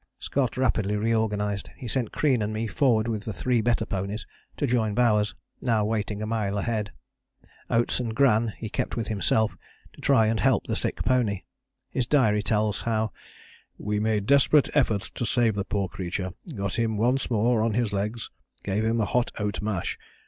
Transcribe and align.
Scott 0.17 0.57
rapidly 0.57 0.95
reorganized. 0.95 1.69
He 1.77 1.87
sent 1.87 2.11
Crean 2.11 2.41
and 2.41 2.51
me 2.51 2.65
forward 2.65 3.07
with 3.07 3.21
the 3.23 3.31
three 3.33 3.61
better 3.61 3.85
ponies 3.85 4.25
to 4.57 4.65
join 4.65 4.95
Bowers, 4.95 5.35
now 5.61 5.85
waiting 5.85 6.23
a 6.23 6.25
mile 6.25 6.57
ahead. 6.57 6.91
Oates 7.69 7.99
and 7.99 8.15
Gran 8.15 8.47
he 8.57 8.67
kept 8.67 8.95
with 8.95 9.09
himself, 9.09 9.55
to 9.93 10.01
try 10.01 10.25
and 10.25 10.39
help 10.39 10.65
the 10.65 10.75
sick 10.75 11.03
pony. 11.05 11.43
His 11.91 12.07
diary 12.07 12.41
tells 12.41 12.81
how 12.81 13.11
"we 13.77 13.99
made 13.99 14.25
desperate 14.25 14.71
efforts 14.75 15.07
to 15.11 15.23
save 15.23 15.53
the 15.53 15.65
poor 15.65 15.87
creature, 15.87 16.31
got 16.55 16.79
him 16.79 16.97
once 16.97 17.29
more 17.29 17.61
on 17.61 17.75
his 17.75 17.93
legs, 17.93 18.31
gave 18.63 18.83
him 18.83 18.99
a 18.99 19.05
hot 19.05 19.29
oat 19.37 19.61
mash. 19.61 19.99